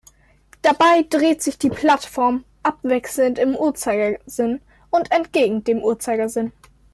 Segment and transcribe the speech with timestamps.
[0.63, 6.51] Dabei dreht sich die Plattform abwechselnd im Uhrzeigersinn und entgegen dem Uhrzeigersinn.